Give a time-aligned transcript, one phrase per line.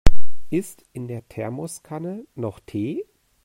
[0.49, 3.05] Ist in der Thermoskanne noch Tee?